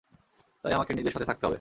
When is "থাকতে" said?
1.25-1.43